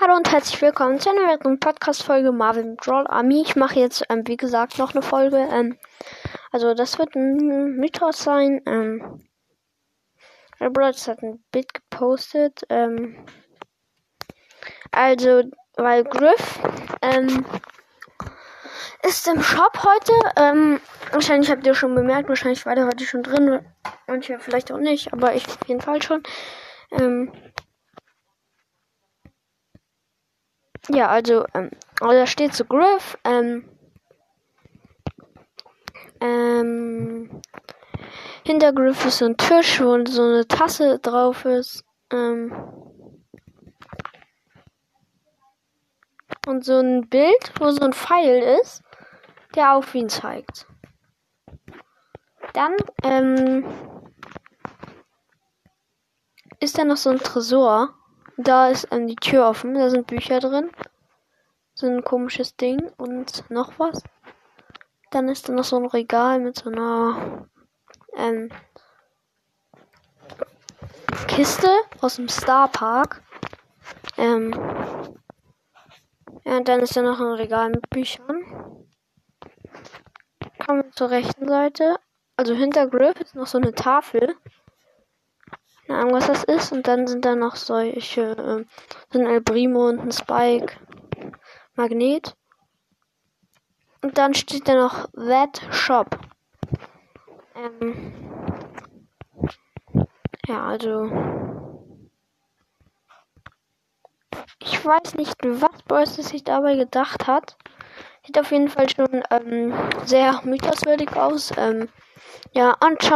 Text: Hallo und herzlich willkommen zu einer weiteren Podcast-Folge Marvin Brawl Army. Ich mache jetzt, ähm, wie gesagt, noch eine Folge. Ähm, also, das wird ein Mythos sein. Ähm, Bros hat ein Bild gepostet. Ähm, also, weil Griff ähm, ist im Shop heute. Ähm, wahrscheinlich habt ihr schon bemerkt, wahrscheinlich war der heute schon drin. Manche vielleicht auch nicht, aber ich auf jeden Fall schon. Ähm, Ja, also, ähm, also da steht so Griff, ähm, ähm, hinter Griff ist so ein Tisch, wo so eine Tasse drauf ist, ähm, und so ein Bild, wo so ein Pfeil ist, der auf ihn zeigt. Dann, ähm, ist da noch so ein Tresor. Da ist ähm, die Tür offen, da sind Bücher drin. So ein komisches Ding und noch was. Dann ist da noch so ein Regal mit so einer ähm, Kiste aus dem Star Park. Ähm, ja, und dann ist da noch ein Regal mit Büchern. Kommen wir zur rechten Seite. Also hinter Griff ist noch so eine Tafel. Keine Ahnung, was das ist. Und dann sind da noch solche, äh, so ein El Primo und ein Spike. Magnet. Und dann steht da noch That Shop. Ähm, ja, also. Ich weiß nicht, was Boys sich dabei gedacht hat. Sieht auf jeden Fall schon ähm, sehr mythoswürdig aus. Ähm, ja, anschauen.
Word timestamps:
Hallo 0.00 0.14
und 0.14 0.30
herzlich 0.30 0.62
willkommen 0.62 1.00
zu 1.00 1.10
einer 1.10 1.26
weiteren 1.26 1.58
Podcast-Folge 1.58 2.30
Marvin 2.30 2.76
Brawl 2.76 3.08
Army. 3.08 3.42
Ich 3.42 3.56
mache 3.56 3.80
jetzt, 3.80 4.04
ähm, 4.08 4.22
wie 4.28 4.36
gesagt, 4.36 4.78
noch 4.78 4.94
eine 4.94 5.02
Folge. 5.02 5.38
Ähm, 5.50 5.76
also, 6.52 6.72
das 6.72 7.00
wird 7.00 7.16
ein 7.16 7.74
Mythos 7.78 8.22
sein. 8.22 8.62
Ähm, 8.64 9.28
Bros 10.60 11.08
hat 11.08 11.20
ein 11.24 11.42
Bild 11.50 11.74
gepostet. 11.74 12.60
Ähm, 12.68 13.26
also, 14.92 15.42
weil 15.76 16.04
Griff 16.04 16.60
ähm, 17.02 17.44
ist 19.02 19.26
im 19.26 19.42
Shop 19.42 19.82
heute. 19.82 20.12
Ähm, 20.36 20.80
wahrscheinlich 21.10 21.50
habt 21.50 21.66
ihr 21.66 21.74
schon 21.74 21.96
bemerkt, 21.96 22.28
wahrscheinlich 22.28 22.64
war 22.66 22.76
der 22.76 22.86
heute 22.86 23.04
schon 23.04 23.24
drin. 23.24 23.66
Manche 24.06 24.38
vielleicht 24.38 24.70
auch 24.70 24.78
nicht, 24.78 25.12
aber 25.12 25.34
ich 25.34 25.44
auf 25.48 25.66
jeden 25.66 25.80
Fall 25.80 26.00
schon. 26.00 26.22
Ähm, 26.92 27.32
Ja, 30.90 31.08
also, 31.08 31.44
ähm, 31.54 31.70
also 32.00 32.12
da 32.12 32.26
steht 32.26 32.54
so 32.54 32.64
Griff, 32.64 33.18
ähm, 33.24 33.68
ähm, 36.20 37.42
hinter 38.44 38.72
Griff 38.72 39.04
ist 39.04 39.18
so 39.18 39.26
ein 39.26 39.36
Tisch, 39.36 39.80
wo 39.80 40.04
so 40.06 40.22
eine 40.22 40.48
Tasse 40.48 40.98
drauf 40.98 41.44
ist, 41.44 41.84
ähm, 42.10 42.52
und 46.46 46.64
so 46.64 46.78
ein 46.78 47.08
Bild, 47.08 47.52
wo 47.60 47.70
so 47.70 47.82
ein 47.82 47.92
Pfeil 47.92 48.58
ist, 48.60 48.82
der 49.54 49.74
auf 49.74 49.94
ihn 49.94 50.08
zeigt. 50.08 50.66
Dann, 52.54 52.74
ähm, 53.04 53.64
ist 56.60 56.78
da 56.78 56.84
noch 56.84 56.96
so 56.96 57.10
ein 57.10 57.18
Tresor. 57.18 57.94
Da 58.40 58.68
ist 58.68 58.86
ähm, 58.92 59.08
die 59.08 59.16
Tür 59.16 59.48
offen, 59.48 59.74
da 59.74 59.90
sind 59.90 60.06
Bücher 60.06 60.38
drin. 60.38 60.70
So 61.74 61.88
ein 61.88 62.04
komisches 62.04 62.56
Ding 62.56 62.80
und 62.96 63.50
noch 63.50 63.80
was. 63.80 64.04
Dann 65.10 65.28
ist 65.28 65.48
da 65.48 65.52
noch 65.52 65.64
so 65.64 65.76
ein 65.76 65.86
Regal 65.86 66.38
mit 66.38 66.56
so 66.56 66.70
einer 66.70 67.48
ähm, 68.16 68.48
Kiste 71.26 71.68
aus 72.00 72.16
dem 72.16 72.28
Star 72.28 72.68
Park. 72.68 73.22
Ähm, 74.16 74.52
ja, 76.44 76.58
und 76.58 76.68
dann 76.68 76.80
ist 76.80 76.96
da 76.96 77.02
noch 77.02 77.18
ein 77.18 77.32
Regal 77.32 77.70
mit 77.70 77.90
Büchern. 77.90 78.86
Kommen 80.64 80.84
wir 80.84 80.92
zur 80.92 81.10
rechten 81.10 81.48
Seite. 81.48 81.96
Also 82.36 82.54
hinter 82.54 82.86
Griff 82.86 83.20
ist 83.20 83.34
noch 83.34 83.48
so 83.48 83.58
eine 83.58 83.74
Tafel. 83.74 84.36
Keine 85.88 86.00
Ahnung, 86.00 86.14
was 86.14 86.26
das 86.26 86.44
ist. 86.44 86.70
Und 86.70 86.86
dann 86.86 87.06
sind 87.06 87.24
da 87.24 87.34
noch 87.34 87.56
solche, 87.56 88.20
äh, 88.20 88.64
so 89.10 89.18
ein 89.18 89.26
El 89.26 89.40
Primo 89.40 89.88
und 89.88 90.00
ein 90.00 90.12
Spike. 90.12 90.76
Magnet. 91.74 92.36
Und 94.02 94.18
dann 94.18 94.34
steht 94.34 94.68
da 94.68 94.74
noch 94.74 95.08
That 95.12 95.62
Shop. 95.70 96.18
Ähm, 97.54 98.12
ja, 100.46 100.66
also. 100.66 101.10
Ich 104.60 104.84
weiß 104.84 105.14
nicht, 105.14 105.34
was 105.42 105.82
Boys 105.86 106.16
sich 106.16 106.44
dabei 106.44 106.74
gedacht 106.74 107.26
hat. 107.26 107.56
Sieht 108.26 108.38
auf 108.38 108.50
jeden 108.52 108.68
Fall 108.68 108.88
schon 108.90 109.22
ähm, 109.30 109.72
sehr 110.04 110.42
mythoswürdig 110.44 111.16
aus. 111.16 111.50
Ähm, 111.56 111.88
ja, 112.52 112.72
anschauen. 112.72 112.98